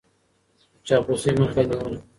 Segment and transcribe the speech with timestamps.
[0.75, 1.99] د چاپلوسۍ مخه يې نيوله.